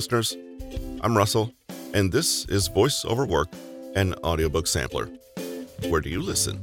[0.00, 0.34] listeners.
[1.02, 1.52] I'm Russell,
[1.92, 3.48] and this is Voice Over Work,
[3.94, 5.10] an audiobook sampler.
[5.90, 6.58] Where do you listen?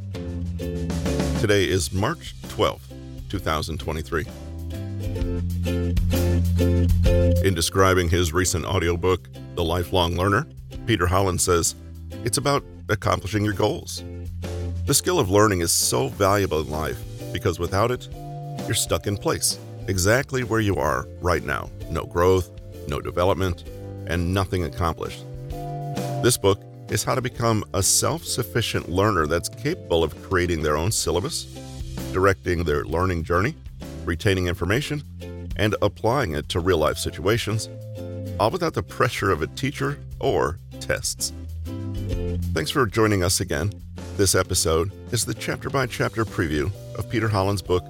[1.40, 2.90] Today is March 12th,
[3.30, 4.26] 2023.
[7.46, 10.48] In describing his recent audiobook, The Lifelong Learner,
[10.88, 11.76] Peter Holland says,
[12.24, 14.04] It's about accomplishing your goals.
[14.88, 17.00] The skill of learning is so valuable in life
[17.32, 18.10] because without it,
[18.66, 21.70] you're stuck in place, exactly where you are right now.
[21.92, 22.57] No growth,
[22.88, 23.64] no development,
[24.08, 25.24] and nothing accomplished.
[26.24, 30.78] This book is how to become a self sufficient learner that's capable of creating their
[30.78, 31.44] own syllabus,
[32.14, 33.56] directing their learning journey,
[34.06, 35.04] retaining information,
[35.58, 37.70] and applying it to real life situations,
[38.40, 41.34] all without the pressure of a teacher or tests.
[42.54, 43.72] Thanks for joining us again.
[44.16, 47.84] This episode is the chapter by chapter preview of Peter Holland's book,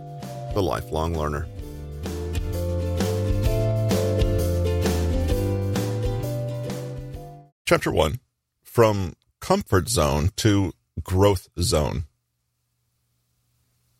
[0.53, 1.47] The Lifelong Learner.
[7.67, 8.21] Chapter 1
[8.63, 10.71] From Comfort Zone to
[11.03, 12.05] Growth Zone.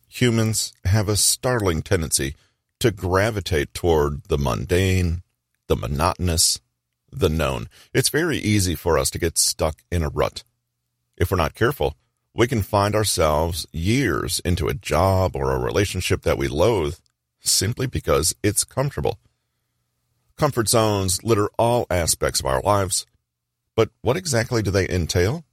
[0.08, 2.34] Humans have a startling tendency
[2.80, 5.20] to gravitate toward the mundane,
[5.66, 6.60] the monotonous,
[7.12, 7.68] the known.
[7.92, 10.44] It's very easy for us to get stuck in a rut.
[11.18, 11.94] If we're not careful,
[12.32, 16.96] we can find ourselves years into a job or a relationship that we loathe
[17.40, 19.18] simply because it's comfortable.
[20.38, 23.04] Comfort zones litter all aspects of our lives
[23.78, 25.44] but what exactly do they entail?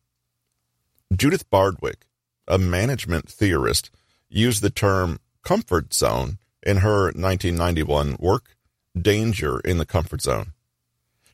[1.15, 2.07] Judith Bardwick,
[2.47, 3.91] a management theorist,
[4.29, 8.55] used the term comfort zone in her 1991 work,
[8.99, 10.53] Danger in the Comfort Zone.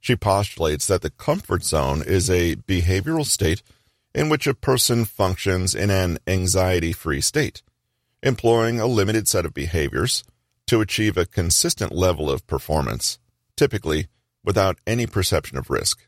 [0.01, 3.63] She postulates that the comfort zone is a behavioral state
[4.13, 7.61] in which a person functions in an anxiety free state,
[8.21, 10.25] employing a limited set of behaviors
[10.67, 13.17] to achieve a consistent level of performance,
[13.55, 14.07] typically
[14.43, 16.05] without any perception of risk.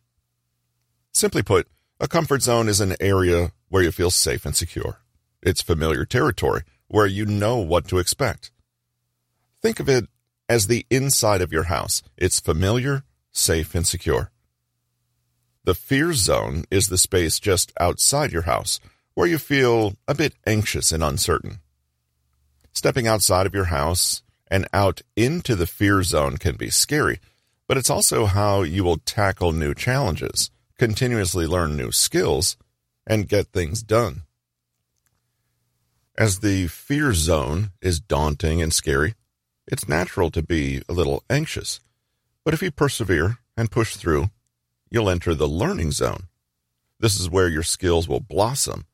[1.16, 1.68] Simply put,
[2.00, 5.00] a comfort zone is an area where you feel safe and secure.
[5.44, 8.52] It's familiar territory where you know what to expect.
[9.62, 10.06] Think of it
[10.50, 12.02] as the inside of your house.
[12.18, 14.32] It's familiar, safe, and secure.
[15.66, 18.80] The fear zone is the space just outside your house
[19.14, 21.60] where you feel a bit anxious and uncertain.
[22.74, 27.20] Stepping outside of your house and out into the fear zone can be scary,
[27.68, 32.58] but it's also how you will tackle new challenges continuously learn new skills,
[33.06, 34.24] and get things done.
[36.18, 39.16] As the fear zone is daunting and scary,
[39.68, 41.80] it's natural to be a little anxious.
[42.46, 44.30] But if you persevere and push through,
[44.90, 46.28] you'll enter the learning zone.
[47.00, 48.86] This is where your skills will blossom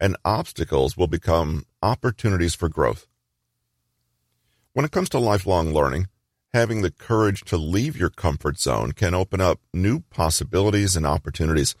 [0.00, 3.06] and obstacles will become opportunities for growth.
[4.72, 6.06] When it comes to lifelong learning,
[6.54, 11.74] having the courage to leave your comfort zone can open up new possibilities and opportunities.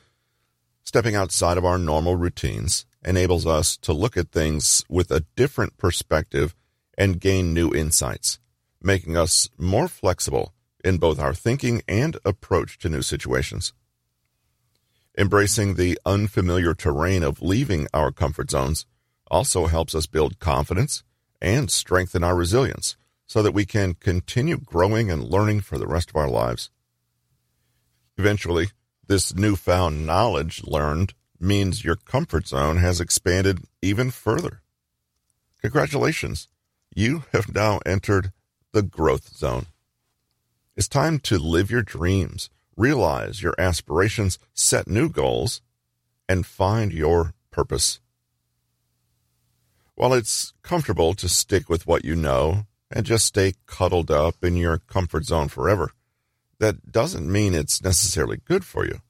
[0.84, 5.76] Stepping outside of our normal routines enables us to look at things with a different
[5.78, 6.54] perspective
[6.96, 8.38] and gain new insights,
[8.82, 10.52] making us more flexible
[10.84, 13.72] in both our thinking and approach to new situations.
[15.16, 18.86] Embracing the unfamiliar terrain of leaving our comfort zones
[19.30, 21.02] also helps us build confidence
[21.40, 22.96] and strengthen our resilience
[23.28, 26.70] so that we can continue growing and learning for the rest of our lives.
[28.16, 28.70] Eventually,
[29.06, 34.62] this newfound knowledge learned means your comfort zone has expanded even further.
[35.60, 36.48] Congratulations,
[36.94, 38.32] you have now entered
[38.72, 39.66] the growth zone.
[40.74, 45.60] It's time to live your dreams, realize your aspirations, set new goals,
[46.28, 48.00] and find your purpose.
[49.96, 54.56] While it's comfortable to stick with what you know and just stay cuddled up in
[54.56, 55.92] your comfort zone forever.
[56.58, 59.00] That doesn't mean it's necessarily good for you.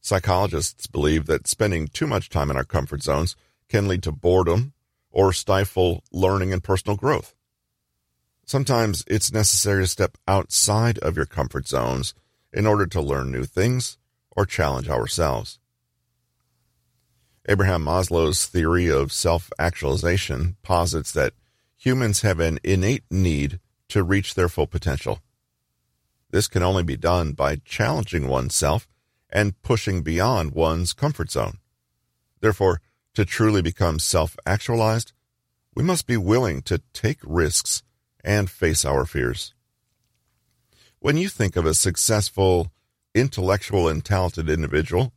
[0.00, 3.36] Psychologists believe that spending too much time in our comfort zones
[3.68, 4.74] can lead to boredom
[5.10, 7.34] or stifle learning and personal growth.
[8.46, 12.12] Sometimes it's necessary to step outside of your comfort zones
[12.52, 13.96] in order to learn new things
[14.30, 15.58] or challenge ourselves.
[17.48, 21.32] Abraham Maslow's theory of self actualization posits that
[21.84, 25.20] humans have an innate need to reach their full potential.
[26.30, 28.88] This can only be done by challenging oneself
[29.28, 31.58] and pushing beyond one's comfort zone.
[32.40, 32.80] Therefore,
[33.14, 35.12] to truly become self actualized,
[35.74, 37.82] we must be willing to take risks
[38.24, 39.52] and face our fears.
[41.00, 42.72] When you think of a successful,
[43.14, 45.12] intellectual, and talented individual,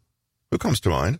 [0.51, 1.19] who comes to mind?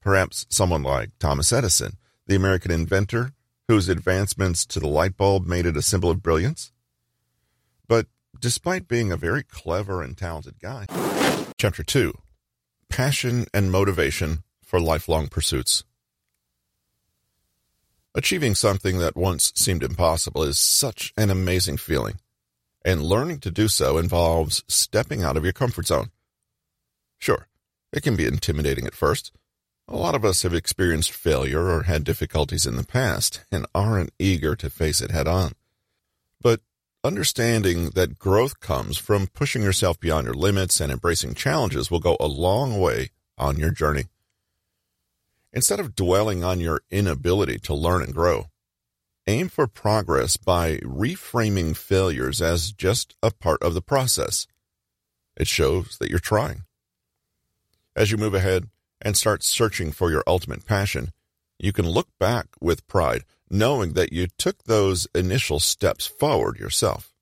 [0.00, 3.34] Perhaps someone like Thomas Edison, the American inventor
[3.68, 6.72] whose advancements to the light bulb made it a symbol of brilliance.
[7.86, 8.06] But
[8.40, 10.86] despite being a very clever and talented guy.
[11.58, 12.14] Chapter 2
[12.88, 15.84] Passion and Motivation for Lifelong Pursuits.
[18.14, 22.18] Achieving something that once seemed impossible is such an amazing feeling,
[22.84, 26.10] and learning to do so involves stepping out of your comfort zone.
[27.18, 27.48] Sure,
[27.92, 29.30] it can be intimidating at first.
[29.90, 34.12] A lot of us have experienced failure or had difficulties in the past and aren't
[34.18, 35.52] eager to face it head on.
[36.42, 36.60] But
[37.02, 42.18] understanding that growth comes from pushing yourself beyond your limits and embracing challenges will go
[42.20, 44.04] a long way on your journey.
[45.54, 48.48] Instead of dwelling on your inability to learn and grow,
[49.26, 54.46] aim for progress by reframing failures as just a part of the process.
[55.34, 56.64] It shows that you're trying.
[57.96, 58.68] As you move ahead
[59.00, 61.12] and start searching for your ultimate passion,
[61.58, 67.12] you can look back with pride, knowing that you took those initial steps forward yourself.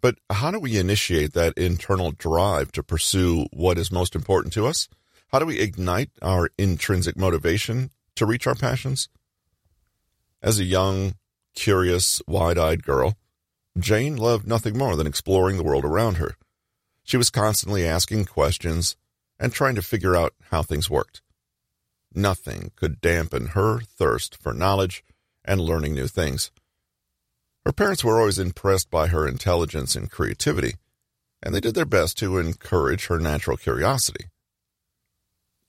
[0.00, 4.66] But how do we initiate that internal drive to pursue what is most important to
[4.66, 4.88] us?
[5.28, 9.08] How do we ignite our intrinsic motivation to reach our passions?
[10.42, 11.14] As a young,
[11.54, 13.16] curious, wide eyed girl,
[13.78, 16.34] Jane loved nothing more than exploring the world around her.
[17.04, 18.96] She was constantly asking questions
[19.40, 21.22] and trying to figure out how things worked.
[22.14, 25.02] Nothing could dampen her thirst for knowledge
[25.44, 26.52] and learning new things.
[27.64, 30.74] Her parents were always impressed by her intelligence and creativity,
[31.42, 34.26] and they did their best to encourage her natural curiosity.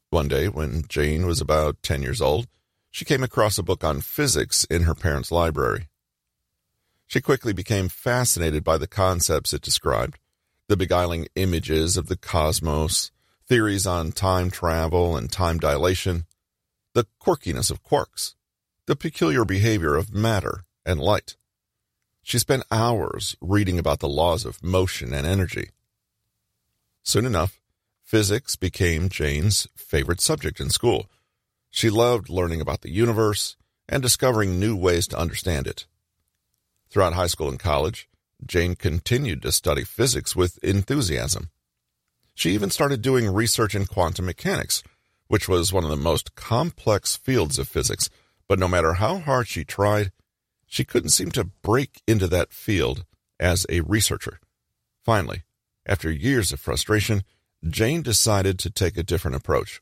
[0.10, 2.48] One day, when Jane was about 10 years old,
[2.92, 5.88] she came across a book on physics in her parents' library.
[7.08, 10.18] She quickly became fascinated by the concepts it described
[10.68, 13.12] the beguiling images of the cosmos,
[13.52, 16.26] theories on time travel and time dilation,
[16.94, 18.36] the quirkiness of quarks,
[18.88, 21.36] the peculiar behavior of matter and light.
[22.24, 25.72] She spent hours reading about the laws of motion and energy.
[27.04, 27.60] Soon enough,
[28.02, 31.10] physics became Jane's favorite subject in school.
[31.70, 33.58] She loved learning about the universe
[33.90, 35.88] and discovering new ways to understand it.
[36.90, 38.08] Throughout high school and college,
[38.48, 41.50] Jane continued to study physics with enthusiasm.
[42.34, 44.84] She even started doing research in quantum mechanics,
[45.28, 48.10] which was one of the most complex fields of physics,
[48.48, 50.12] but no matter how hard she tried,
[50.66, 53.06] she couldn't seem to break into that field
[53.40, 54.40] as a researcher.
[55.04, 55.44] Finally,
[55.86, 57.24] after years of frustration,
[57.68, 59.82] Jane decided to take a different approach.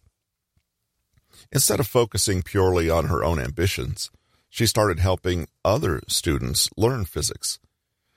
[1.52, 4.12] Instead of focusing purely on her own ambitions,
[4.50, 7.60] she started helping other students learn physics.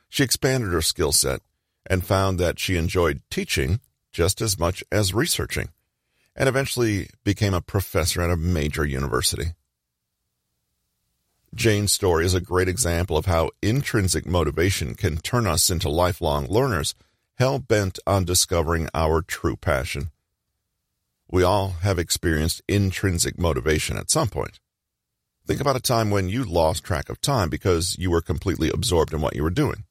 [0.08, 1.40] She expanded her skill set
[1.87, 3.81] and found that she enjoyed teaching
[4.12, 5.70] just as much as researching,
[6.37, 9.53] and eventually became a professor at a major university.
[11.55, 16.47] Jane's story is a great example of how intrinsic motivation can turn us into lifelong
[16.47, 16.94] learners,
[17.37, 20.11] hell bent on discovering our true passion.
[21.31, 24.61] We all have experienced intrinsic motivation at some point.
[25.47, 29.12] Think about a time when you lost track of time because you were completely absorbed
[29.12, 29.85] in what you were doing.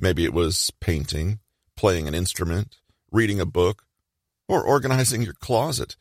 [0.00, 1.40] Maybe it was painting,
[1.76, 2.78] playing an instrument,
[3.10, 3.84] reading a book,
[4.48, 5.96] or organizing your closet.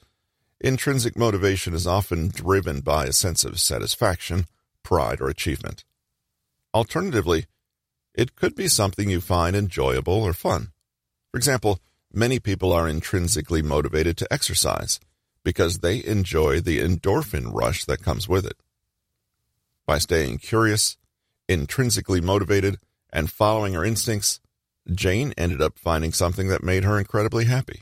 [0.59, 4.45] Intrinsic motivation is often driven by a sense of satisfaction,
[4.83, 5.83] pride, or achievement.
[6.73, 7.45] Alternatively,
[8.13, 10.71] it could be something you find enjoyable or fun.
[11.31, 11.79] For example,
[12.11, 14.99] many people are intrinsically motivated to exercise
[15.43, 18.57] because they enjoy the endorphin rush that comes with it.
[19.85, 20.97] By staying curious,
[21.47, 22.79] intrinsically motivated,
[23.13, 24.39] and following her instincts,
[24.93, 27.81] Jane ended up finding something that made her incredibly happy.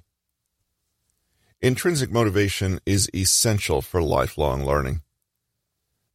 [1.61, 5.01] Intrinsic motivation is essential for lifelong learning.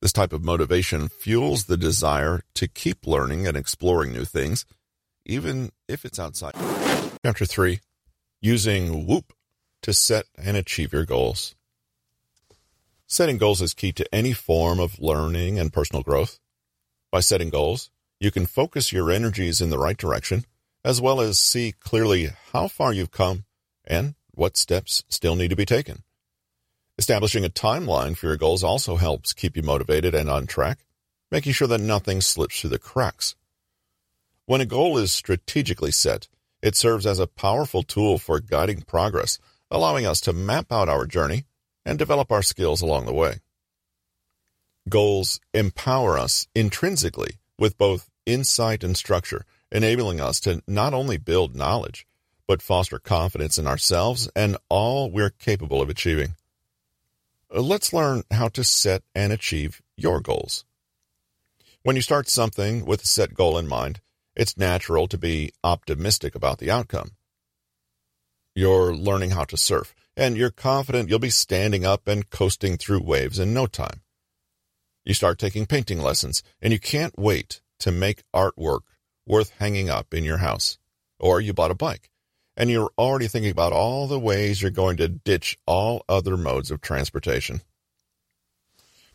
[0.01, 4.65] This type of motivation fuels the desire to keep learning and exploring new things,
[5.27, 6.55] even if it's outside.
[7.25, 7.81] Chapter 3
[8.41, 9.33] Using WOOP
[9.83, 11.55] to set and achieve your goals.
[13.07, 16.39] Setting goals is key to any form of learning and personal growth.
[17.11, 20.45] By setting goals, you can focus your energies in the right direction,
[20.85, 23.45] as well as see clearly how far you've come
[23.85, 26.03] and what steps still need to be taken.
[26.99, 30.85] Establishing a timeline for your goals also helps keep you motivated and on track,
[31.31, 33.35] making sure that nothing slips through the cracks.
[34.47, 36.29] When a goal is strategically set,
[36.63, 39.39] it serves as a powerful tool for guiding progress,
[39.71, 41.45] allowing us to map out our journey
[41.85, 43.37] and develop our skills along the way.
[44.89, 51.55] Goals empower us intrinsically with both insight, and structure, enabling us to not only build
[51.55, 52.07] knowledge,
[52.47, 56.35] but foster confidence in ourselves and all we're capable of achieving.
[57.55, 60.65] Uh, let's learn how to set and achieve your goals.
[61.83, 64.01] When you start something with a set goal in mind,
[64.35, 67.13] it's natural to be optimistic about the outcome.
[68.55, 73.03] You're learning how to surf, and you're confident you'll be standing up and coasting through
[73.03, 74.03] waves in no time.
[75.05, 78.81] You start taking painting lessons, and you can't wait to make artwork
[79.27, 80.79] worth hanging up in your house.
[81.19, 82.11] Or you bought a bike,
[82.57, 86.71] and you're already thinking about all the ways you're going to ditch all other modes
[86.71, 87.61] of transportation.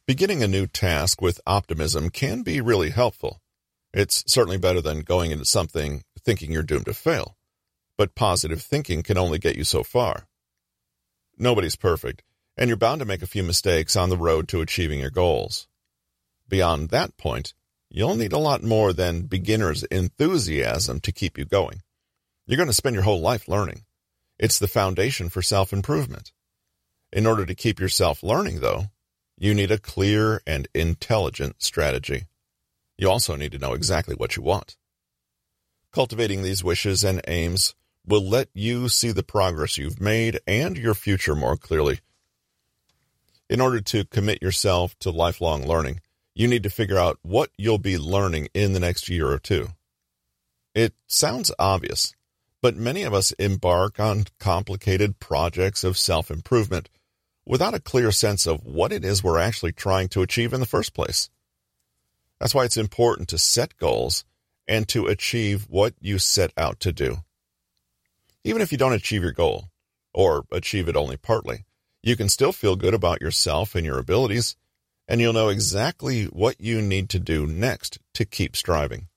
[0.08, 3.42] Beginning a new task with optimism can be really helpful.
[3.92, 7.38] It's certainly better than going into something thinking you're doomed to fail.
[7.98, 10.28] But positive thinking can only get you so far.
[11.38, 12.22] Nobody's perfect,
[12.56, 15.68] and you're bound to make a few mistakes on the road to achieving your goals.
[16.48, 17.54] Beyond that point,
[17.96, 21.82] you'll need a lot more than beginner's enthusiasm to keep you going.
[22.46, 23.86] You're going to spend your whole life learning.
[24.38, 26.34] It's the foundation for self improvement.
[27.14, 28.88] In order to keep yourself learning, though,
[29.38, 32.25] you need a clear and intelligent strategy.
[32.98, 34.75] You also need to know exactly what you want.
[35.94, 37.75] Cultivating these wishes and aims
[38.06, 42.02] will let you see the progress you've made and your future more clearly.
[43.50, 46.02] In order to commit yourself to lifelong learning,
[46.36, 49.70] you need to figure out what you'll be learning in the next year or two.
[50.75, 52.13] It sounds obvious,
[52.62, 56.89] but many of us embark on complicated projects of self improvement
[57.46, 60.65] without a clear sense of what it is we're actually trying to achieve in the
[60.65, 61.30] first place.
[62.39, 64.25] That's why it's important to set goals
[64.68, 67.18] and to achieve what you set out to do.
[68.44, 69.70] Even if you don't achieve your goal,
[70.13, 71.65] or achieve it only partly,
[72.01, 74.56] you can still feel good about yourself and your abilities,
[75.08, 79.08] and you'll know exactly what you need to do next to keep striving.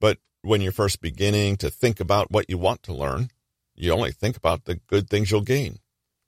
[0.00, 3.30] But when you're first beginning to think about what you want to learn,
[3.74, 5.78] you only think about the good things you'll gain.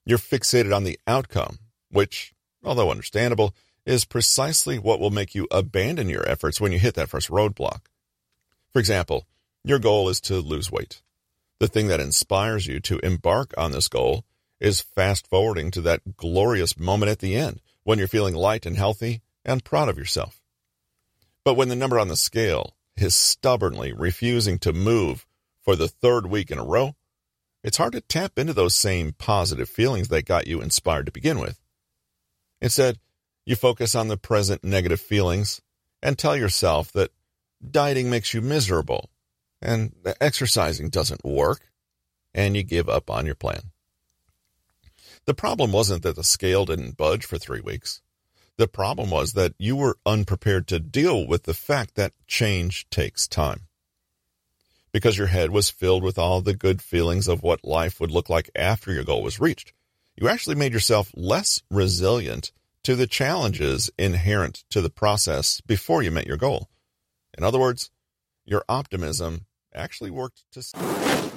[0.04, 1.58] You're fixated on the outcome,
[1.90, 2.32] which,
[2.64, 7.08] although understandable, is precisely what will make you abandon your efforts when you hit that
[7.08, 7.82] first roadblock.
[8.72, 9.26] For example,
[9.64, 11.02] your goal is to lose weight.
[11.58, 14.24] The thing that inspires you to embark on this goal
[14.60, 18.76] is fast forwarding to that glorious moment at the end when you're feeling light and
[18.76, 20.42] healthy and proud of yourself.
[21.44, 25.24] But when the number on the scale is stubbornly refusing to move
[25.62, 26.96] for the third week in a row,
[27.62, 31.38] it's hard to tap into those same positive feelings that got you inspired to begin
[31.38, 31.60] with.
[32.60, 32.98] Instead,
[33.44, 35.60] you focus on the present negative feelings
[36.02, 37.12] and tell yourself that
[37.70, 39.10] dieting makes you miserable
[39.62, 41.70] and exercising doesn't work,
[42.34, 43.70] and you give up on your plan.
[45.26, 48.00] The problem wasn't that the scale didn't budge for three weeks.
[48.58, 53.26] The problem was that you were unprepared to deal with the fact that change takes
[53.26, 53.62] time
[54.92, 58.30] because your head was filled with all the good feelings of what life would look
[58.30, 59.72] like after your goal was reached.
[60.16, 62.52] You actually made yourself less resilient
[62.84, 66.70] to the challenges inherent to the process before you met your goal.
[67.36, 67.90] In other words,
[68.46, 70.62] your optimism actually worked to.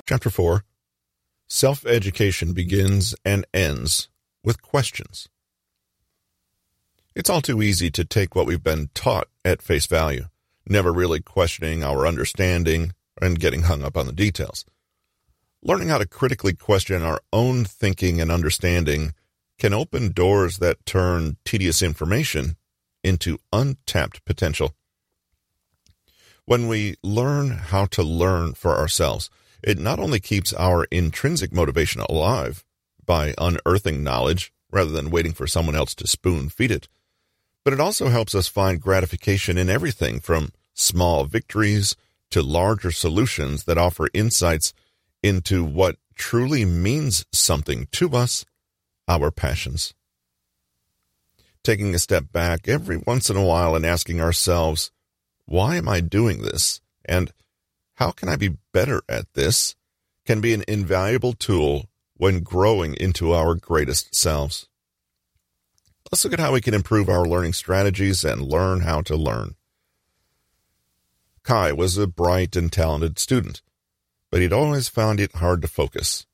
[0.08, 0.64] Chapter 4
[1.52, 4.08] Self education begins and ends
[4.44, 5.28] with questions.
[7.16, 10.26] It's all too easy to take what we've been taught at face value,
[10.68, 14.64] never really questioning our understanding and getting hung up on the details.
[15.64, 19.14] Learning how to critically question our own thinking and understanding
[19.58, 22.58] can open doors that turn tedious information
[23.04, 24.76] into untapped potential.
[26.46, 29.32] When we learn how to learn for ourselves,
[29.64, 32.64] it not only keeps our intrinsic motivation alive
[33.06, 36.88] by unearthing knowledge rather than waiting for someone else to spoon feed it,
[37.64, 41.96] but it also helps us find gratification in everything from small victories
[42.32, 44.74] to larger solutions that offer insights
[45.22, 48.46] into what truly means something to us,
[49.08, 49.94] our passions.
[51.64, 54.92] Taking a step back every once in a while and asking ourselves,
[55.46, 56.80] why am I doing this?
[57.06, 57.34] And
[58.00, 59.76] how can I be better at this?
[60.26, 64.68] can be an invaluable tool when growing into our greatest selves.
[66.10, 69.56] Let's look at how we can improve our learning strategies and learn how to learn.
[71.44, 73.64] Kai was a bright and talented student,
[74.30, 76.26] but he'd always found it hard to focus.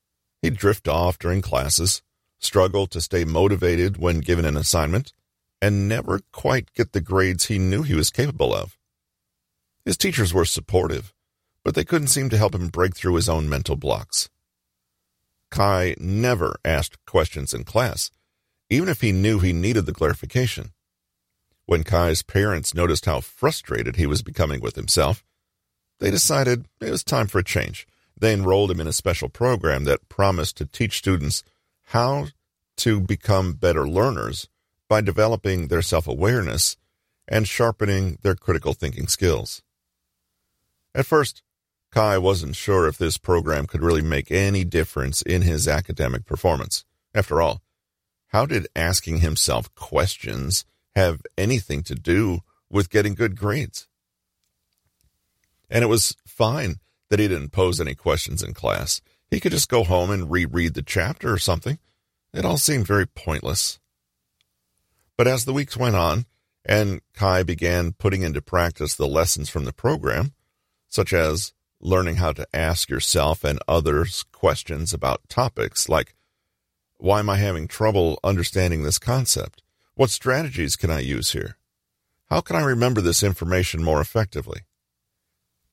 [0.42, 2.04] He'd drift off during classes,
[2.38, 5.14] struggle to stay motivated when given an assignment,
[5.62, 8.78] and never quite get the grades he knew he was capable of.
[9.86, 11.15] His teachers were supportive,
[11.66, 14.30] but they couldn't seem to help him break through his own mental blocks.
[15.50, 18.12] Kai never asked questions in class,
[18.70, 20.72] even if he knew he needed the clarification.
[21.66, 25.26] When Kai's parents noticed how frustrated he was becoming with himself,
[26.00, 27.88] they decided it was time for a change.
[28.16, 31.44] They enrolled him in a special program that promised to teach students
[31.86, 32.28] how
[32.78, 34.48] to become better learners
[34.88, 36.78] by developing their self awareness
[37.28, 39.64] and sharpening their critical thinking skills.
[40.94, 41.42] At first,
[41.96, 46.84] Kai wasn't sure if this program could really make any difference in his academic performance.
[47.14, 47.62] After all,
[48.28, 53.88] how did asking himself questions have anything to do with getting good grades?
[55.70, 59.00] And it was fine that he didn't pose any questions in class.
[59.32, 61.80] He could just go home and reread the chapter or something.
[62.34, 63.80] It all seemed very pointless.
[65.16, 66.26] But as the weeks went on,
[66.66, 70.34] and Kai began putting into practice the lessons from the program,
[70.90, 71.54] such as
[71.86, 76.16] learning how to ask yourself and others questions about topics like,
[76.98, 79.62] why am I having trouble understanding this concept?
[79.94, 81.58] What strategies can I use here?
[82.30, 84.62] How can I remember this information more effectively?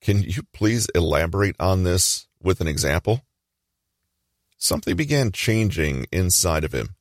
[0.02, 3.22] Can you please elaborate on this with an example?
[4.58, 6.94] Something began changing inside of him.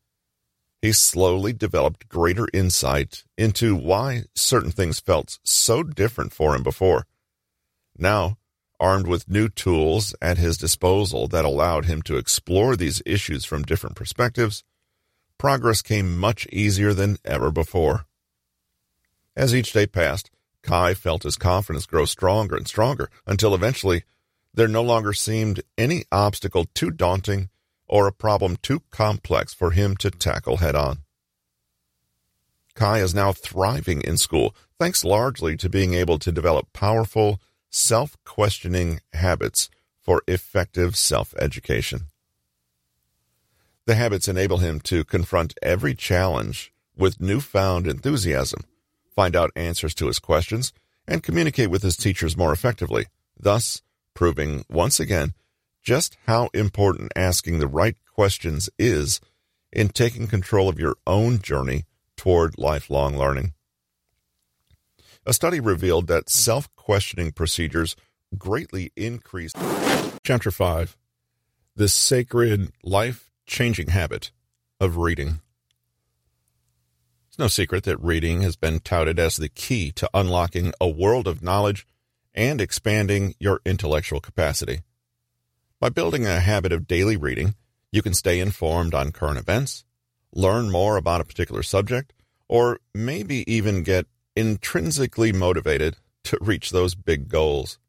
[0.81, 7.05] He slowly developed greater insight into why certain things felt so different for him before.
[7.97, 8.37] Now,
[8.81, 13.63] armed with new tools at his disposal that allowed him to explore these issues from
[13.63, 14.63] different perspectives,
[15.38, 18.05] progress came much easier than ever before.
[19.35, 20.29] As each day passed,
[20.63, 24.03] Kai felt his confidence grow stronger and stronger until eventually
[24.53, 27.50] there no longer seemed any obstacle too daunting
[27.88, 31.00] or a problem too complex for him to tackle head on.
[32.73, 37.39] Kai is now thriving in school, thanks largely to being able to develop powerful,
[37.71, 42.01] self questioning habits for effective self education.
[43.87, 48.65] The habits enable him to confront every challenge with newfound enthusiasm
[49.11, 50.73] find out answers to his questions,
[51.07, 53.05] and communicate with his teachers more effectively,
[53.39, 53.81] thus
[54.13, 55.33] proving once again
[55.83, 59.19] just how important asking the right questions is
[59.71, 61.85] in taking control of your own journey
[62.15, 63.53] toward lifelong learning.
[65.23, 67.96] A study revealed that self questioning procedures
[68.35, 69.55] greatly increased.
[70.24, 70.98] Chapter 5
[71.75, 74.31] The Sacred Life Changing Habit
[74.79, 75.41] of Reading.
[77.29, 81.27] It's no secret that reading has been touted as the key to unlocking a world
[81.27, 81.85] of knowledge
[82.33, 84.79] and expanding your intellectual capacity.
[85.79, 87.53] By building a habit of daily reading,
[87.91, 89.85] you can stay informed on current events,
[90.33, 92.11] learn more about a particular subject,
[92.50, 97.79] or maybe even get intrinsically motivated to reach those big goals.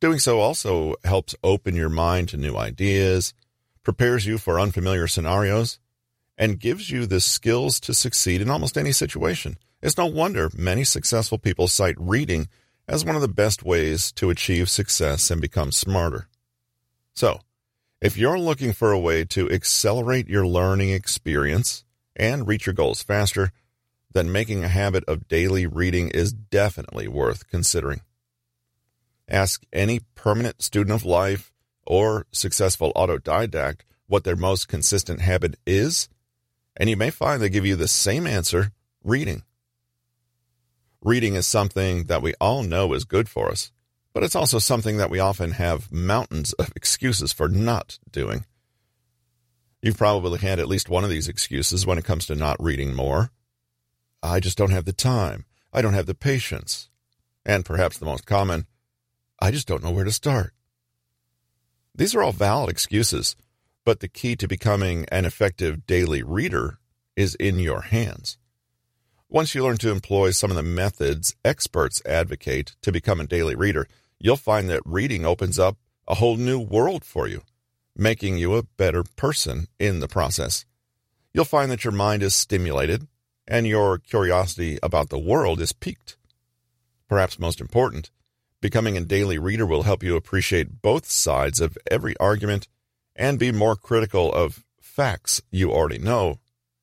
[0.00, 3.34] Doing so also helps open your mind to new ideas,
[3.82, 5.78] prepares you for unfamiliar scenarios,
[6.36, 9.56] and gives you the skills to succeed in almost any situation.
[9.82, 12.48] It's no wonder many successful people cite reading
[12.88, 16.28] as one of the best ways to achieve success and become smarter.
[17.14, 17.40] So,
[18.00, 21.84] if you're looking for a way to accelerate your learning experience
[22.16, 23.52] and reach your goals faster,
[24.14, 28.00] then making a habit of daily reading is definitely worth considering.
[29.28, 31.52] Ask any permanent student of life
[31.86, 36.08] or successful autodidact what their most consistent habit is,
[36.76, 38.70] and you may find they give you the same answer
[39.02, 39.42] reading.
[41.02, 43.72] Reading is something that we all know is good for us,
[44.12, 48.46] but it's also something that we often have mountains of excuses for not doing.
[49.82, 52.94] You've probably had at least one of these excuses when it comes to not reading
[52.94, 53.30] more.
[54.24, 55.44] I just don't have the time.
[55.70, 56.88] I don't have the patience.
[57.44, 58.66] And perhaps the most common,
[59.38, 60.54] I just don't know where to start.
[61.94, 63.36] These are all valid excuses,
[63.84, 66.78] but the key to becoming an effective daily reader
[67.14, 68.38] is in your hands.
[69.28, 73.54] Once you learn to employ some of the methods experts advocate to become a daily
[73.54, 73.86] reader,
[74.18, 75.76] you'll find that reading opens up
[76.08, 77.42] a whole new world for you,
[77.94, 80.64] making you a better person in the process.
[81.34, 83.06] You'll find that your mind is stimulated
[83.46, 86.16] and your curiosity about the world is piqued.
[87.08, 88.10] Perhaps most important,
[88.60, 92.68] becoming a daily reader will help you appreciate both sides of every argument
[93.14, 96.38] and be more critical of facts you already know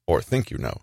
[0.06, 0.82] or think you know.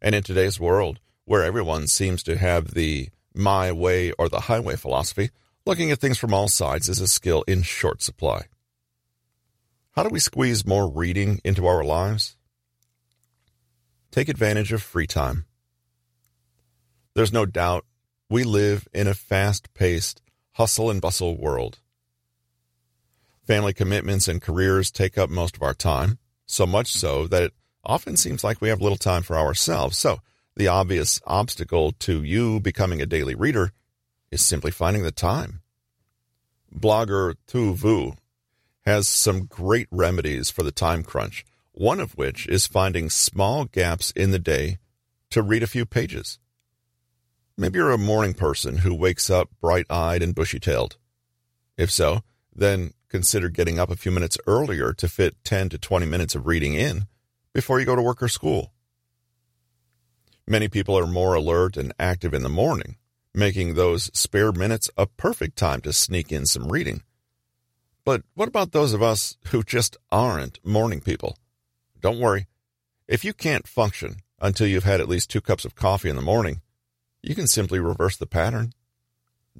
[0.00, 4.76] And in today's world, where everyone seems to have the my way or the highway
[4.76, 5.30] philosophy,
[5.64, 8.46] looking at things from all sides is a skill in short supply.
[9.92, 12.35] How do we squeeze more reading into our lives?
[14.16, 15.44] Take advantage of free time.
[17.12, 17.84] There's no doubt
[18.30, 21.80] we live in a fast paced, hustle and bustle world.
[23.46, 27.52] Family commitments and careers take up most of our time, so much so that it
[27.84, 29.98] often seems like we have little time for ourselves.
[29.98, 30.22] So,
[30.56, 33.72] the obvious obstacle to you becoming a daily reader
[34.30, 35.60] is simply finding the time.
[36.74, 38.14] Blogger Tu Vu
[38.86, 41.44] has some great remedies for the time crunch,
[41.76, 44.78] one of which is finding small gaps in the day
[45.28, 46.38] to read a few pages.
[47.58, 50.96] Maybe you're a morning person who wakes up bright eyed and bushy tailed.
[51.76, 52.22] If so,
[52.54, 56.46] then consider getting up a few minutes earlier to fit 10 to 20 minutes of
[56.46, 57.08] reading in
[57.52, 58.72] before you go to work or school.
[60.46, 62.96] Many people are more alert and active in the morning,
[63.34, 67.02] making those spare minutes a perfect time to sneak in some reading.
[68.02, 71.36] But what about those of us who just aren't morning people?
[72.06, 72.46] Don't worry.
[73.08, 76.22] If you can't function until you've had at least two cups of coffee in the
[76.22, 76.60] morning,
[77.20, 78.74] you can simply reverse the pattern.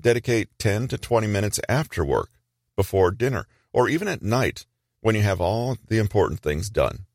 [0.00, 2.30] Dedicate 10 to 20 minutes after work,
[2.76, 4.64] before dinner, or even at night
[5.00, 7.06] when you have all the important things done.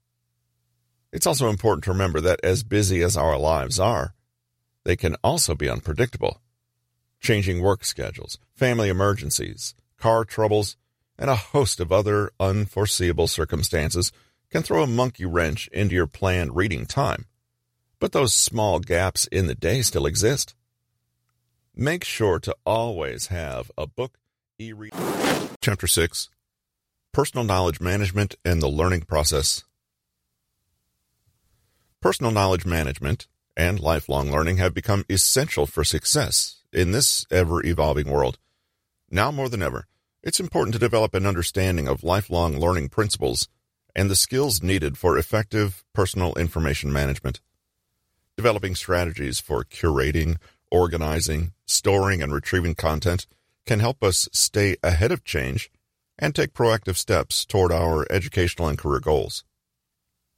[1.13, 4.13] It's also important to remember that as busy as our lives are,
[4.84, 6.41] they can also be unpredictable.
[7.22, 10.76] Changing work schedules, family emergencies, car troubles,
[11.17, 14.12] and a host of other unforeseeable circumstances
[14.52, 17.26] can throw a monkey wrench into your planned reading time.
[18.00, 20.54] But those small gaps in the day still exist.
[21.76, 24.20] Make sure to always have a book
[24.60, 24.94] e read.
[25.62, 26.30] Chapter 6
[27.14, 29.64] Personal Knowledge Management and the Learning Process.
[32.02, 38.10] Personal knowledge management and lifelong learning have become essential for success in this ever evolving
[38.10, 38.40] world.
[39.10, 39.86] Now more than ever,
[40.24, 43.48] it's important to develop an understanding of lifelong learning principles
[43.96, 47.42] and the skills needed for effective personal information management.
[48.38, 50.38] Developing strategies for curating,
[50.70, 53.28] organizing, storing, and retrieving content
[53.66, 55.72] can help us stay ahead of change
[56.18, 59.44] and take proactive steps toward our educational and career goals.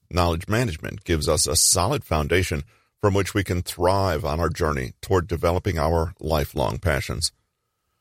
[0.09, 2.63] Knowledge management gives us a solid foundation
[3.01, 7.31] from which we can thrive on our journey toward developing our lifelong passions.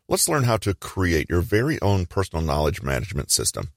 [0.09, 3.71] Let's learn how to create your very own personal knowledge management system.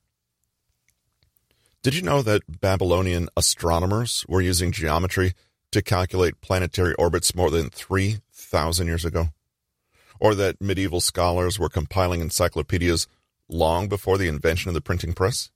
[1.86, 5.34] Did you know that Babylonian astronomers were using geometry
[5.70, 9.30] to calculate planetary orbits more than 3,000 years ago?
[10.20, 13.08] Or that medieval scholars were compiling encyclopedias
[13.48, 15.52] long before the invention of the printing press?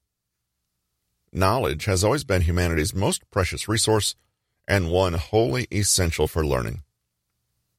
[1.33, 4.13] Knowledge has always been humanity's most precious resource
[4.67, 6.83] and one wholly essential for learning.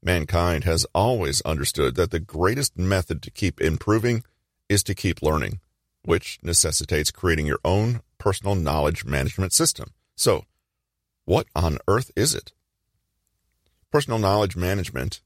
[0.03, 4.25] Mankind has always understood that the greatest method to keep improving
[4.69, 5.61] is to keep learning,
[6.05, 9.91] which necessitates creating your own personal knowledge management system.
[10.15, 10.45] So,
[11.25, 12.53] what on earth is it?
[13.91, 15.23] Personal knowledge management,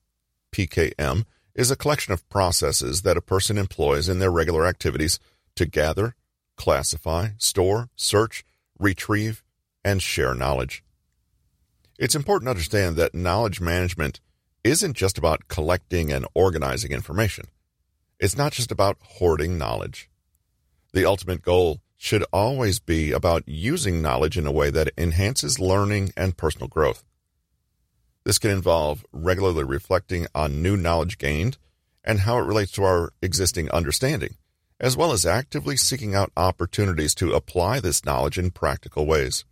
[0.52, 5.18] PKM, is a collection of processes that a person employs in their regular activities
[5.56, 6.16] to gather,
[6.56, 8.44] classify, store, search,
[8.78, 9.42] retrieve,
[9.84, 10.82] and share knowledge.
[11.98, 14.20] It's important to understand that knowledge management
[14.64, 17.46] isn't just about collecting and organizing information.
[18.18, 20.08] It's not just about hoarding knowledge.
[20.92, 26.12] The ultimate goal should always be about using knowledge in a way that enhances learning
[26.16, 27.04] and personal growth.
[28.24, 31.58] This can involve regularly reflecting on new knowledge gained
[32.02, 34.36] and how it relates to our existing understanding,
[34.80, 39.44] as well as actively seeking out opportunities to apply this knowledge in practical ways.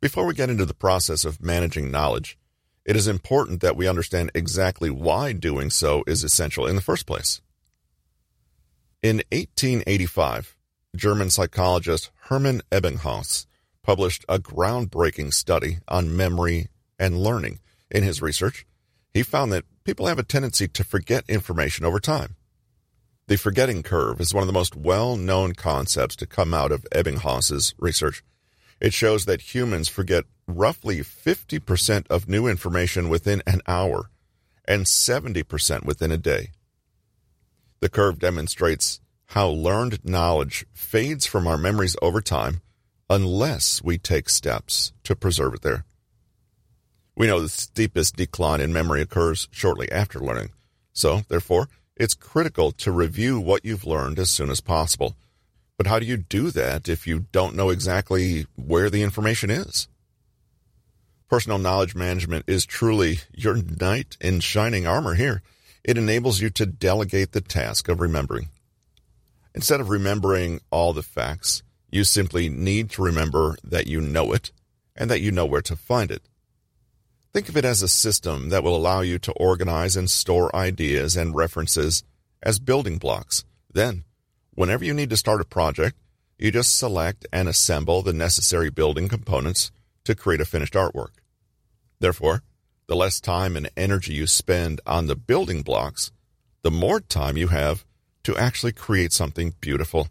[0.00, 2.38] Before we get into the process of managing knowledge,
[2.84, 7.06] it is important that we understand exactly why doing so is essential in the first
[7.06, 7.40] place.
[9.02, 10.53] In 1885,
[10.94, 13.46] German psychologist Hermann Ebbinghaus
[13.82, 17.60] published a groundbreaking study on memory and learning.
[17.90, 18.66] In his research,
[19.12, 22.36] he found that people have a tendency to forget information over time.
[23.26, 26.86] The forgetting curve is one of the most well known concepts to come out of
[26.92, 28.22] Ebbinghaus's research.
[28.80, 34.10] It shows that humans forget roughly 50% of new information within an hour
[34.66, 36.50] and 70% within a day.
[37.80, 42.60] The curve demonstrates how learned knowledge fades from our memories over time
[43.10, 45.84] unless we take steps to preserve it there.
[47.16, 50.50] We know the steepest decline in memory occurs shortly after learning,
[50.92, 55.14] so therefore, it's critical to review what you've learned as soon as possible.
[55.76, 59.88] But how do you do that if you don't know exactly where the information is?
[61.28, 65.42] Personal knowledge management is truly your knight in shining armor here.
[65.82, 68.48] It enables you to delegate the task of remembering.
[69.54, 74.50] Instead of remembering all the facts, you simply need to remember that you know it
[74.96, 76.22] and that you know where to find it.
[77.32, 81.16] Think of it as a system that will allow you to organize and store ideas
[81.16, 82.02] and references
[82.42, 83.44] as building blocks.
[83.72, 84.04] Then,
[84.54, 85.96] whenever you need to start a project,
[86.38, 89.70] you just select and assemble the necessary building components
[90.04, 91.14] to create a finished artwork.
[92.00, 92.42] Therefore,
[92.86, 96.10] the less time and energy you spend on the building blocks,
[96.62, 97.84] the more time you have
[98.24, 100.08] to actually create something beautiful.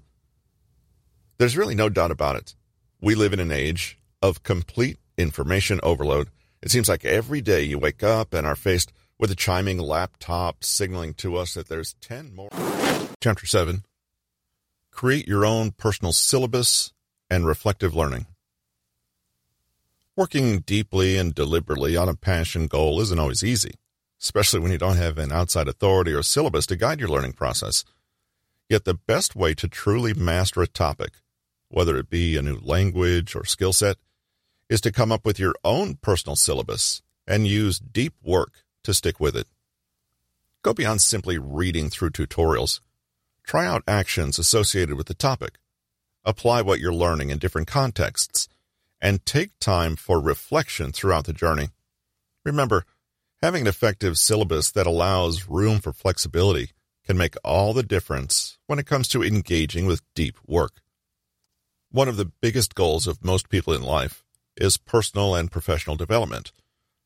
[1.37, 2.55] There's really no doubt about it.
[3.01, 6.29] We live in an age of complete information overload,
[6.61, 10.63] It seems like every day you wake up and are faced with a chiming laptop
[10.63, 12.49] signaling to us that there's 10 more.
[13.21, 13.83] Chapter 7
[14.91, 16.93] Create your own personal syllabus
[17.29, 18.27] and reflective learning.
[20.15, 23.71] Working deeply and deliberately on a passion goal isn't always easy,
[24.21, 27.83] especially when you don't have an outside authority or syllabus to guide your learning process.
[28.69, 31.13] Yet the best way to truly master a topic,
[31.69, 33.97] whether it be a new language or skill set,
[34.69, 39.19] is to come up with your own personal syllabus and use deep work to stick
[39.19, 39.47] with it.
[40.61, 42.79] Go beyond simply reading through tutorials.
[43.45, 45.59] Try out actions associated with the topic.
[46.23, 48.47] Apply what you're learning in different contexts
[49.01, 51.67] and take time for reflection throughout the journey.
[52.45, 52.85] Remember,
[53.41, 56.71] having an effective syllabus that allows room for flexibility
[57.05, 60.81] can make all the difference when it comes to engaging with deep work.
[61.91, 64.23] One of the biggest goals of most people in life
[64.55, 66.51] is personal and professional development.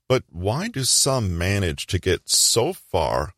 [0.07, 3.33] But why do some manage to get so far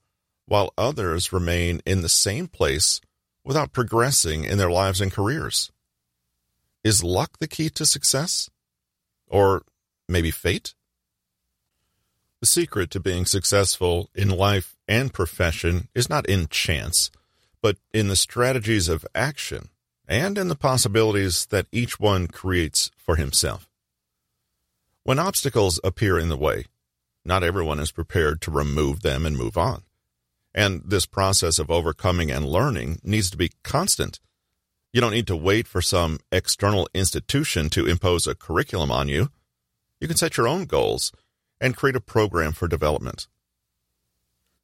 [0.46, 3.02] while others remain in the same place
[3.44, 5.72] without progressing in their lives and careers?
[6.84, 8.50] Is luck the key to success?
[9.28, 9.64] Or
[10.08, 10.76] maybe fate?
[12.42, 17.12] The secret to being successful in life and profession is not in chance,
[17.62, 19.70] but in the strategies of action
[20.08, 23.70] and in the possibilities that each one creates for himself.
[25.04, 26.66] When obstacles appear in the way,
[27.24, 29.84] not everyone is prepared to remove them and move on.
[30.56, 34.20] And this process of overcoming and learning needs to be constant.
[34.92, 39.30] You don't need to wait for some external institution to impose a curriculum on you.
[40.02, 41.12] You can set your own goals
[41.62, 43.28] and create a program for development.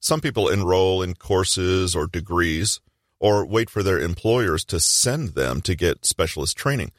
[0.05, 2.79] Some people enroll in courses or degrees
[3.19, 6.91] or wait for their employers to send them to get specialist training,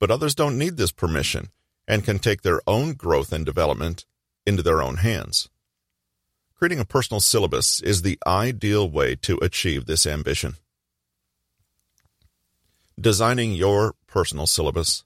[0.00, 1.50] but others don't need this permission
[1.86, 4.06] and can take their own growth and development
[4.46, 5.50] into their own hands.
[6.54, 10.54] Creating a personal syllabus is the ideal way to achieve this ambition.
[12.98, 15.04] Designing your personal syllabus.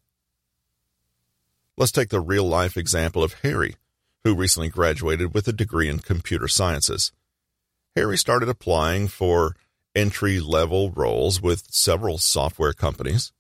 [1.77, 3.75] Let's take the real life example of Harry,
[4.23, 7.11] who recently graduated with a degree in computer sciences.
[7.96, 9.57] Harry started applying for
[9.94, 13.33] entry level roles with several software companies.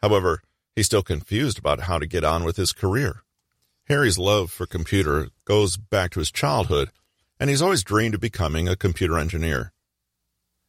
[0.00, 0.42] However,
[0.76, 3.22] He's still confused about how to get on with his career.
[3.88, 6.90] Harry's love for computer goes back to his childhood,
[7.40, 9.72] and he's always dreamed of becoming a computer engineer.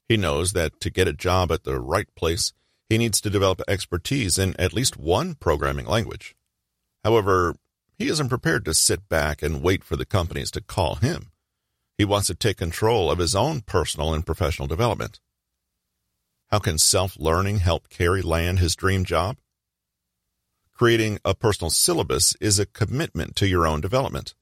[0.08, 2.54] He knows that to get a job at the right place,
[2.88, 6.38] he needs to develop expertise in at least one programming language.
[7.04, 7.56] However,
[7.98, 11.32] he isn't prepared to sit back and wait for the companies to call him.
[11.98, 15.20] He wants to take control of his own personal and professional development.
[16.52, 19.38] How can self learning help Harry land his dream job?
[20.74, 24.36] Creating a personal syllabus is a commitment to your own development.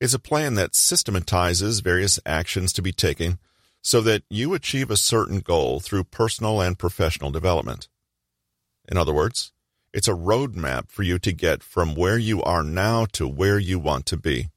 [0.00, 3.38] It's a plan that systematizes various actions to be taken
[3.82, 7.88] so that you achieve a certain goal through personal and professional development.
[8.88, 9.52] In other words,
[9.92, 13.78] it's a roadmap for you to get from where you are now to where you
[13.78, 14.48] want to be.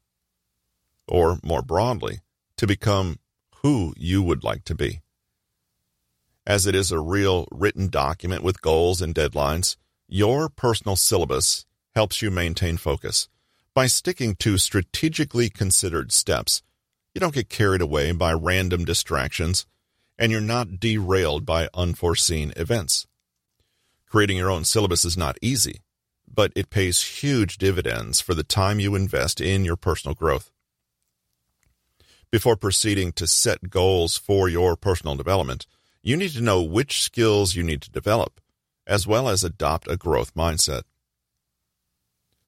[1.08, 2.20] Or, more broadly,
[2.58, 3.20] to become
[3.62, 5.02] who you would like to be.
[6.46, 12.22] As it is a real written document with goals and deadlines, your personal syllabus helps
[12.22, 13.30] you maintain focus.
[13.74, 16.62] By sticking to strategically considered steps,
[17.14, 19.66] you don't get carried away by random distractions,
[20.20, 23.08] and you're not derailed by unforeseen events.
[24.08, 25.82] Creating your own syllabus is not easy,
[26.28, 30.52] but it pays huge dividends for the time you invest in your personal growth.
[32.34, 35.68] Before proceeding to set goals for your personal development,
[36.02, 38.42] you need to know which skills you need to develop
[38.88, 40.82] as well as adopt a growth mindset.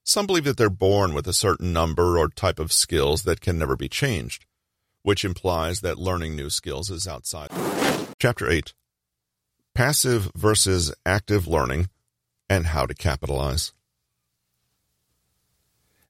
[0.02, 3.60] Some believe that they're born with a certain number or type of skills that can
[3.60, 4.44] never be changed,
[5.02, 7.50] which implies that learning new skills is outside.
[8.18, 8.74] Chapter 8
[9.72, 11.90] Passive versus Active Learning
[12.50, 13.72] and How to Capitalize.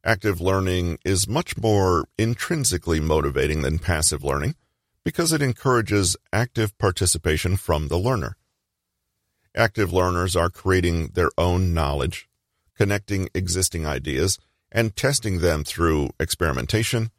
[0.07, 4.55] Active learning is much more intrinsically motivating than passive learning
[5.03, 8.37] because it encourages active participation from the learner.
[9.57, 12.29] Active learners are creating their own knowledge,
[12.77, 14.38] connecting existing ideas,
[14.71, 17.11] and testing them through experimentation,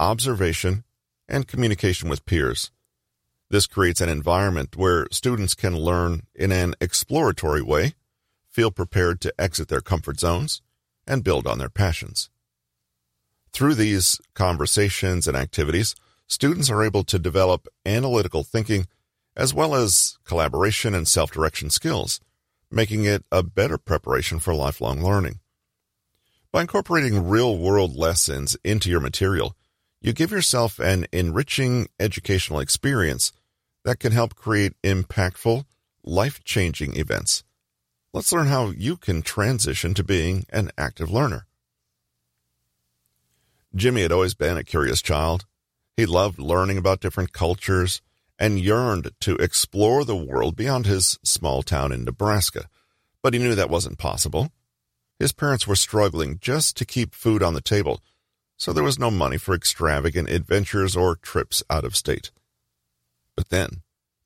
[0.00, 0.82] observation,
[1.28, 2.72] and communication with peers.
[3.48, 7.94] This creates an environment where students can learn in an exploratory way,
[8.50, 10.62] feel prepared to exit their comfort zones,
[11.06, 12.30] and build on their passions.
[13.52, 15.94] Through these conversations and activities,
[16.26, 18.86] students are able to develop analytical thinking
[19.36, 22.20] as well as collaboration and self direction skills,
[22.70, 25.40] making it a better preparation for lifelong learning.
[26.52, 29.56] By incorporating real world lessons into your material,
[30.00, 33.32] you give yourself an enriching educational experience
[33.84, 35.64] that can help create impactful,
[36.04, 37.42] life changing events.
[38.14, 41.46] Let's learn how you can transition to being an active learner.
[43.74, 45.46] Jimmy had always been a curious child.
[45.96, 48.00] He loved learning about different cultures
[48.38, 52.68] and yearned to explore the world beyond his small town in Nebraska.
[53.20, 54.52] But he knew that wasn't possible.
[55.18, 58.00] His parents were struggling just to keep food on the table,
[58.56, 62.30] so there was no money for extravagant adventures or trips out of state.
[63.34, 63.82] But then,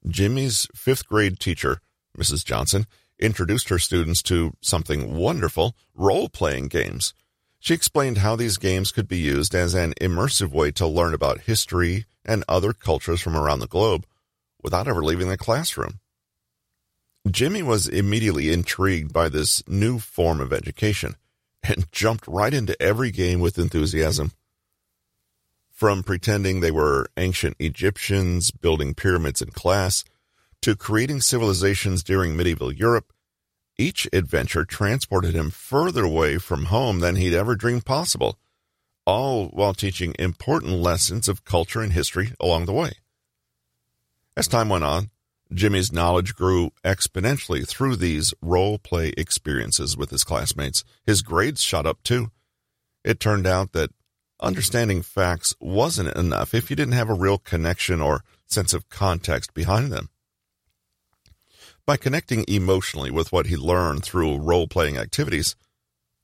[0.06, 1.80] Jimmy's fifth grade teacher,
[2.18, 2.44] Mrs.
[2.44, 2.86] Johnson,
[3.18, 7.14] introduced her students to something wonderful role playing games.
[7.60, 11.40] She explained how these games could be used as an immersive way to learn about
[11.40, 14.06] history and other cultures from around the globe
[14.62, 16.00] without ever leaving the classroom.
[17.30, 21.16] Jimmy was immediately intrigued by this new form of education
[21.62, 24.32] and jumped right into every game with enthusiasm.
[25.70, 30.04] From pretending they were ancient Egyptians building pyramids in class
[30.62, 33.12] to creating civilizations during medieval Europe,
[33.78, 38.38] each adventure transported him further away from home than he'd ever dreamed possible,
[39.06, 42.92] all while teaching important lessons of culture and history along the way.
[44.36, 45.10] As time went on,
[45.52, 50.84] Jimmy's knowledge grew exponentially through these role play experiences with his classmates.
[51.06, 52.30] His grades shot up too.
[53.04, 53.90] It turned out that
[54.40, 59.54] understanding facts wasn't enough if you didn't have a real connection or sense of context
[59.54, 60.10] behind them.
[61.88, 65.56] By connecting emotionally with what he learned through role playing activities,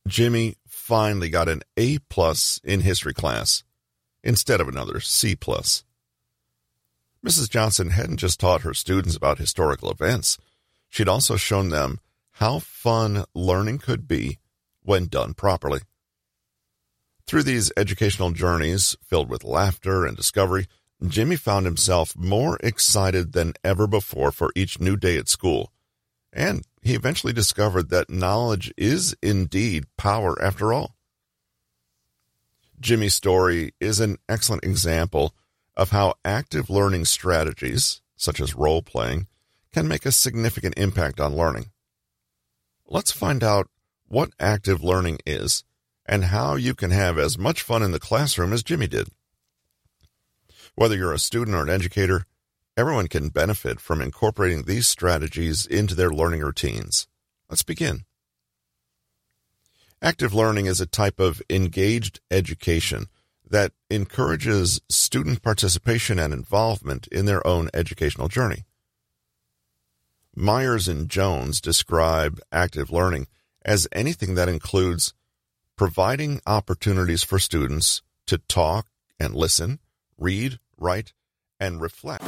[0.07, 3.65] Jimmy finally got an A plus in history class
[4.23, 5.83] instead of another C plus.
[7.25, 7.49] Mrs.
[7.49, 10.37] Johnson hadn't just taught her students about historical events,
[10.91, 11.99] she'd also shown them
[12.33, 14.37] how fun learning could be
[14.83, 15.81] when done properly.
[17.27, 20.67] Through these educational journeys filled with laughter and discovery,
[21.07, 25.73] Jimmy found himself more excited than ever before for each new day at school.
[26.33, 30.97] And he eventually discovered that knowledge is indeed power after all.
[32.81, 35.35] Jimmy's story is an excellent example
[35.77, 39.27] of how active learning strategies, such as role playing,
[39.73, 41.71] can make a significant impact on learning.
[42.87, 43.69] Let's find out
[44.07, 45.65] what active learning is
[46.07, 49.09] and how you can have as much fun in the classroom as Jimmy did.
[50.77, 52.27] Whether you're a student or an educator,
[52.77, 57.07] everyone can benefit from incorporating these strategies into their learning routines.
[57.49, 58.05] Let's begin.
[60.03, 63.07] Active learning is a type of engaged education
[63.49, 68.65] that encourages student participation and involvement in their own educational journey.
[70.35, 73.29] Meyers and Jones describe active learning
[73.65, 75.15] as anything that includes
[75.77, 78.89] providing opportunities for students to talk
[79.21, 79.79] and listen,
[80.19, 81.15] read, write,
[81.59, 82.25] and reflect.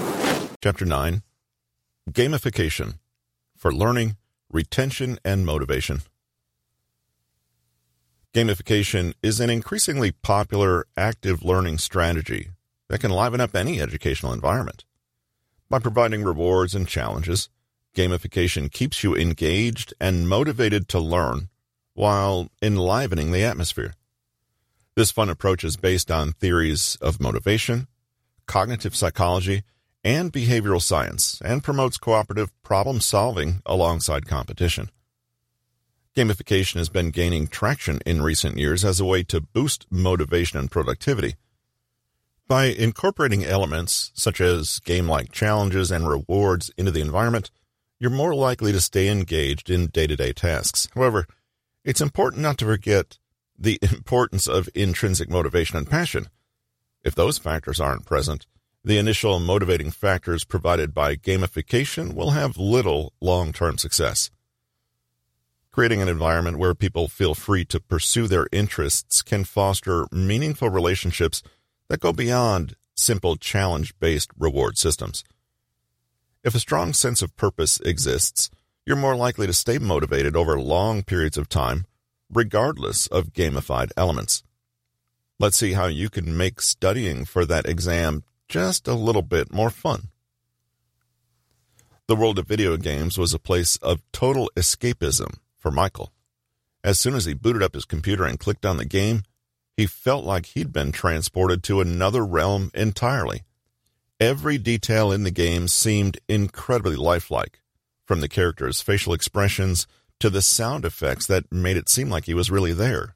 [0.63, 1.23] Chapter 9
[2.11, 2.95] Gamification
[3.57, 4.17] for Learning,
[4.51, 6.03] Retention, and Motivation.
[8.33, 12.51] Gamification is an increasingly popular active learning strategy
[12.89, 14.85] that can liven up any educational environment.
[15.69, 17.49] By providing rewards and challenges,
[17.95, 21.49] gamification keeps you engaged and motivated to learn
[21.95, 23.95] while enlivening the atmosphere.
[24.95, 27.89] This fun approach is based on theories of motivation,
[28.47, 29.63] cognitive psychology,
[30.05, 34.89] and behavioral science and promotes cooperative problem solving alongside competition.
[36.17, 40.71] Gamification has been gaining traction in recent years as a way to boost motivation and
[40.71, 41.35] productivity.
[42.49, 47.51] By incorporating elements such as game like challenges and rewards into the environment,
[47.99, 50.89] you're more likely to stay engaged in day to day tasks.
[50.95, 51.27] However,
[51.85, 53.19] it's important not to forget
[53.59, 56.29] the importance of intrinsic motivation and passion.
[57.07, 58.47] If those factors aren't present,
[58.83, 64.29] the initial motivating factors provided by gamification will have little long term success.
[65.71, 71.45] Creating an environment where people feel free to pursue their interests can foster meaningful relationships
[71.89, 75.23] that go beyond simple challenge based reward systems.
[76.43, 78.51] If a strong sense of purpose exists,
[78.85, 81.87] you're more likely to stay motivated over long periods of time,
[82.33, 84.43] regardless of gamified elements.
[85.39, 89.69] Let's see how you can make studying for that exam just a little bit more
[89.71, 90.09] fun.
[92.07, 96.13] The world of video games was a place of total escapism for Michael.
[96.83, 99.25] As soon as he booted up his computer and clicked on the game,
[99.77, 103.43] he felt like he'd been transported to another realm entirely.
[104.19, 107.61] Every detail in the game seemed incredibly lifelike,
[108.07, 109.87] from the character's facial expressions
[110.21, 113.16] to the sound effects that made it seem like he was really there.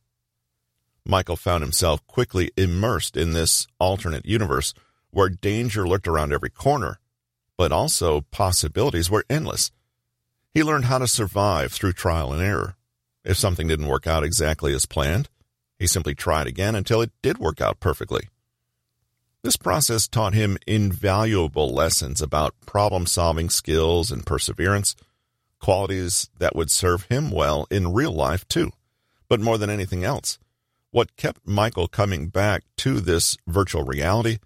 [1.04, 4.74] Michael found himself quickly immersed in this alternate universe
[5.10, 6.98] where danger lurked around every corner,
[7.56, 9.70] but also possibilities were endless.
[10.52, 12.76] He learned how to survive through trial and error.
[13.24, 15.28] If something didn't work out exactly as planned,
[15.78, 18.28] he simply tried again until it did work out perfectly.
[19.42, 24.94] This process taught him invaluable lessons about problem solving skills and perseverance,
[25.58, 28.70] qualities that would serve him well in real life too.
[29.28, 30.38] But more than anything else,
[30.90, 34.38] what kept Michael coming back to this virtual reality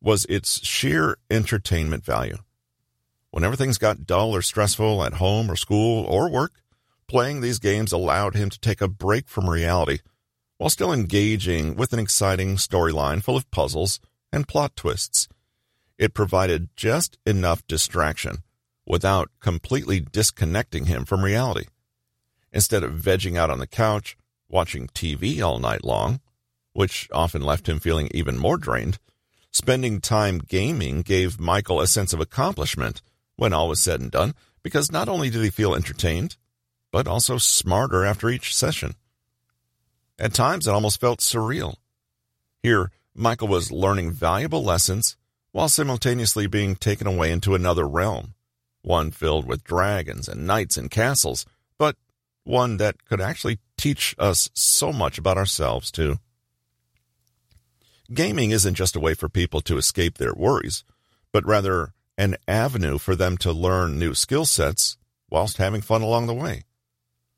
[0.00, 2.38] was its sheer entertainment value.
[3.30, 6.62] Whenever things got dull or stressful at home or school or work,
[7.06, 9.98] playing these games allowed him to take a break from reality
[10.58, 14.00] while still engaging with an exciting storyline full of puzzles
[14.32, 15.28] and plot twists.
[15.98, 18.42] It provided just enough distraction
[18.86, 21.66] without completely disconnecting him from reality.
[22.52, 24.16] Instead of vegging out on the couch,
[24.52, 26.20] watching TV all night long,
[26.74, 28.98] which often left him feeling even more drained,
[29.50, 33.02] spending time gaming gave Michael a sense of accomplishment
[33.36, 36.36] when all was said and done, because not only did he feel entertained,
[36.92, 38.94] but also smarter after each session.
[40.18, 41.76] At times, it almost felt surreal.
[42.62, 45.16] Here, Michael was learning valuable lessons
[45.50, 48.34] while simultaneously being taken away into another realm,
[48.82, 51.44] one filled with dragons and knights and castles,
[52.44, 56.18] one that could actually teach us so much about ourselves, too.
[58.12, 60.84] Gaming isn't just a way for people to escape their worries,
[61.32, 64.96] but rather an avenue for them to learn new skill sets
[65.30, 66.62] whilst having fun along the way.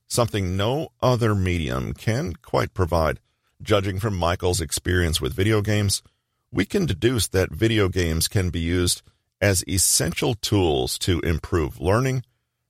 [0.08, 3.20] Something no other medium can quite provide.
[3.62, 6.02] Judging from Michael's experience with video games,
[6.50, 9.02] we can deduce that video games can be used
[9.40, 12.24] as essential tools to improve learning,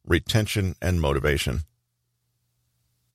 [0.07, 1.61] retention, and motivation.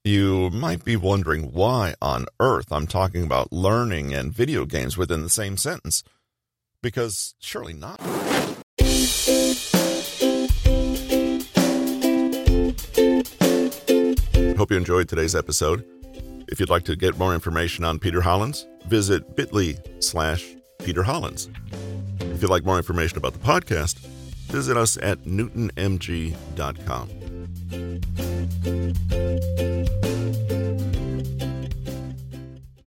[0.05, 5.23] You might be wondering why on earth I'm talking about learning and video games within
[5.23, 6.03] the same sentence.
[6.81, 7.99] Because surely not.
[14.57, 15.85] Hope you enjoyed today's episode.
[16.47, 20.45] If you'd like to get more information on Peter Hollins, visit bit.ly slash
[20.79, 21.49] Peter Hollins.
[22.21, 23.99] If you'd like more information about the podcast,
[24.47, 25.59] visit us at newtonmg.com.